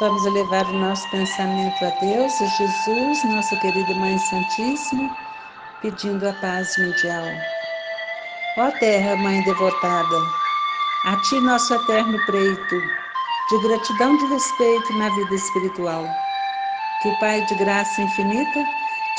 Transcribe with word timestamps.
Vamos 0.00 0.24
elevar 0.24 0.64
o 0.64 0.72
nosso 0.72 1.06
pensamento 1.10 1.84
a 1.84 1.90
Deus, 2.00 2.32
a 2.40 2.46
Jesus, 2.46 3.22
nossa 3.24 3.54
querida 3.56 3.94
Mãe 3.96 4.16
Santíssima, 4.16 5.14
pedindo 5.82 6.26
a 6.26 6.32
paz 6.40 6.74
mundial. 6.78 7.22
Ó 8.56 8.70
Terra, 8.78 9.14
Mãe 9.16 9.42
devotada, 9.42 10.16
a 11.04 11.16
Ti 11.18 11.38
nosso 11.42 11.74
eterno 11.74 12.18
preito, 12.24 12.76
de 13.50 13.58
gratidão 13.68 14.16
e 14.16 14.30
respeito 14.30 14.90
na 14.94 15.10
vida 15.10 15.34
espiritual. 15.34 16.08
Que 17.02 17.10
o 17.10 17.18
Pai 17.18 17.44
de 17.44 17.54
graça 17.56 18.00
infinita 18.00 18.64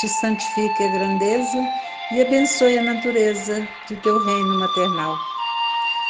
te 0.00 0.08
santifique 0.08 0.82
a 0.82 0.88
grandeza 0.88 1.58
e 2.10 2.22
abençoe 2.22 2.78
a 2.78 2.82
natureza 2.82 3.68
de 3.86 3.94
Teu 4.02 4.18
reino 4.18 4.58
maternal. 4.58 5.16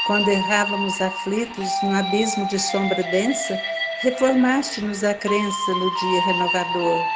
Quando 0.06 0.30
errávamos 0.30 0.98
aflitos 1.02 1.70
no 1.82 1.94
abismo 1.94 2.48
de 2.48 2.58
sombra 2.58 3.02
densa, 3.02 3.60
reformaste-nos 4.02 5.04
a 5.04 5.14
crença 5.14 5.74
no 5.74 5.88
dia 6.00 6.20
renovador. 6.22 7.06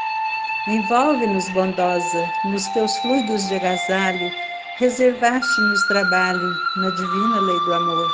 Envolve-nos, 0.68 1.48
bondosa, 1.48 2.30
nos 2.44 2.68
teus 2.68 2.96
fluidos 2.98 3.48
de 3.48 3.56
agasalho, 3.56 4.30
reservaste-nos 4.78 5.82
trabalho 5.88 6.48
na 6.76 6.88
divina 6.90 7.40
lei 7.40 7.58
do 7.58 7.74
amor. 7.74 8.08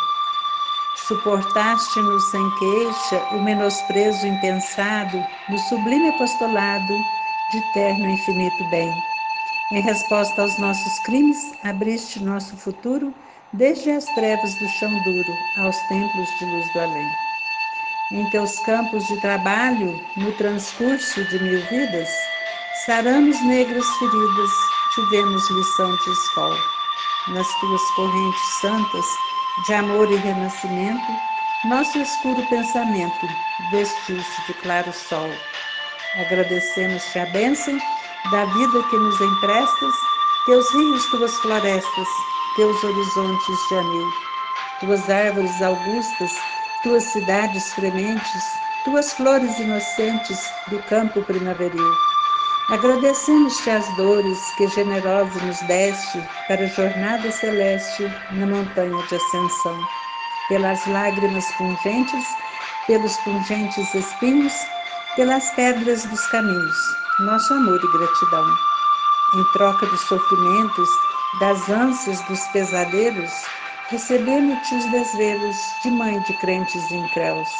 Suportaste-nos 1.07 2.31
sem 2.31 2.51
queixa 2.59 3.23
o 3.37 3.43
menosprezo 3.43 4.27
impensado 4.27 5.23
no 5.51 5.59
sublime 5.59 6.09
apostolado 6.09 6.97
de 7.51 7.59
eterno 7.59 8.09
e 8.09 8.15
infinito 8.15 8.65
bem. 8.71 8.91
Em 9.71 9.83
resposta 9.83 10.41
aos 10.41 10.57
nossos 10.59 10.99
crimes, 11.01 11.53
abriste 11.63 12.25
nosso 12.25 12.57
futuro 12.57 13.13
desde 13.53 13.91
as 13.91 14.07
trevas 14.07 14.55
do 14.55 14.67
chão 14.67 14.91
duro 15.03 15.37
aos 15.59 15.77
templos 15.89 16.29
de 16.39 16.47
luz 16.47 16.71
do 16.73 16.81
além. 16.81 17.32
Em 18.13 18.29
teus 18.29 18.59
campos 18.59 19.07
de 19.07 19.19
trabalho, 19.23 19.99
no 20.19 20.33
transcurso 20.33 21.25
de 21.31 21.39
mil 21.39 21.59
vidas, 21.71 22.11
saramos 22.85 23.41
negras 23.47 23.87
feridas, 23.99 24.51
tivemos 24.95 25.51
lição 25.51 25.97
de 25.97 26.11
escola. 26.11 26.59
Nas 27.29 27.49
tuas 27.59 27.81
correntes 27.97 28.61
santas, 28.61 29.07
de 29.67 29.73
amor 29.73 30.13
e 30.13 30.17
renascimento, 30.17 31.13
nosso 31.65 31.99
escuro 32.01 32.47
pensamento 32.51 33.27
vestiu-se 33.71 34.47
de 34.47 34.53
claro 34.61 34.93
sol. 34.93 35.31
Agradecemos-te 36.21 37.19
a 37.19 37.25
bênção 37.33 37.79
da 38.31 38.45
vida 38.45 38.83
que 38.91 38.97
nos 38.99 39.19
emprestas, 39.23 39.95
teus 40.45 40.71
rios, 40.75 41.07
tuas 41.07 41.35
florestas, 41.41 42.09
teus 42.57 42.85
horizontes 42.85 43.69
de 43.71 43.75
anil, 43.75 44.11
tuas 44.81 45.09
árvores 45.09 45.63
augustas, 45.63 46.31
tuas 46.83 47.05
cidades 47.05 47.73
frementes, 47.75 48.43
tuas 48.85 49.13
flores 49.13 49.59
inocentes 49.59 50.39
do 50.69 50.83
campo 50.85 51.23
primaveril. 51.23 51.93
Agradecemos-te 52.71 53.71
as 53.71 53.97
dores 53.97 54.39
que 54.57 54.69
generosa 54.69 55.39
nos 55.45 55.61
deste 55.63 56.23
para 56.49 56.65
a 56.65 56.69
jornada 56.69 57.31
celeste 57.31 58.05
na 58.33 58.47
montanha 58.47 59.07
de 59.09 59.15
ascensão, 59.15 59.79
pelas 60.49 60.85
lágrimas 60.87 61.45
pungentes, 61.57 62.25
pelos 62.87 63.17
pungentes 63.19 63.95
espinhos, 63.95 64.55
pelas 65.17 65.51
pedras 65.53 66.05
dos 66.07 66.27
caminhos, 66.29 66.79
nosso 67.21 67.53
amor 67.55 67.81
e 67.83 67.99
gratidão. 67.99 68.47
Em 69.35 69.45
troca 69.53 69.87
dos 69.87 70.01
sofrimentos, 70.03 70.89
das 71.41 71.69
ânsias 71.69 72.21
dos 72.23 72.41
pesadelos, 72.49 73.33
recebemos-te 73.93 74.75
os 74.75 74.87
desvelos 74.87 75.75
de 75.83 75.91
mãe 75.91 76.19
de 76.21 76.33
crentes 76.39 76.91
incréus. 76.91 77.51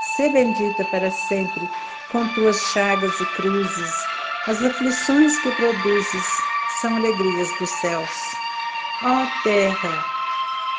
Sê 0.00 0.28
bendita 0.28 0.84
para 0.84 1.10
sempre 1.10 1.68
com 2.12 2.26
tuas 2.28 2.56
chagas 2.72 3.12
e 3.20 3.26
cruzes, 3.34 3.92
as 4.46 4.62
aflições 4.62 5.36
que 5.40 5.50
produzes 5.56 6.26
são 6.80 6.94
alegrias 6.94 7.48
dos 7.58 7.70
céus. 7.80 8.08
Ó 9.02 9.26
terra, 9.42 10.04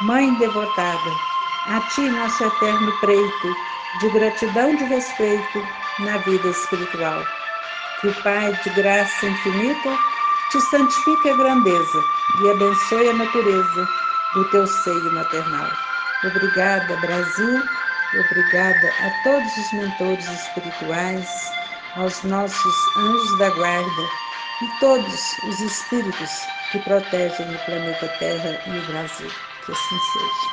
mãe 0.03 0.33
devotada, 0.35 1.11
a 1.67 1.81
ti 1.93 2.09
nosso 2.09 2.45
eterno 2.45 2.91
preito, 3.01 3.55
de 3.99 4.09
gratidão 4.11 4.73
e 4.73 4.77
de 4.77 4.85
respeito 4.85 5.67
na 5.99 6.17
vida 6.19 6.47
espiritual. 6.47 7.21
Que 7.99 8.07
o 8.07 8.23
Pai 8.23 8.53
de 8.63 8.69
graça 8.71 9.25
infinita 9.25 9.97
te 10.51 10.61
santifique 10.61 11.29
a 11.29 11.35
grandeza 11.35 12.03
e 12.41 12.49
abençoe 12.49 13.09
a 13.09 13.13
natureza 13.13 14.00
do 14.33 14.49
teu 14.51 14.65
seio 14.67 15.13
maternal. 15.13 15.69
Obrigada, 16.23 16.95
Brasil. 16.97 17.61
Obrigada 18.13 18.87
a 18.99 19.23
todos 19.23 19.57
os 19.57 19.73
mentores 19.73 20.25
espirituais, 20.25 21.27
aos 21.95 22.23
nossos 22.23 22.73
anjos 22.97 23.37
da 23.39 23.49
guarda 23.51 24.03
e 24.61 24.79
todos 24.79 25.37
os 25.49 25.59
espíritos 25.61 26.29
que 26.71 26.79
protegem 26.79 27.55
o 27.55 27.65
planeta 27.65 28.07
Terra 28.19 28.61
e 28.67 28.77
o 28.77 28.87
Brasil. 28.87 29.31
Que 29.65 29.71
assim 29.71 29.99
seja. 30.13 30.51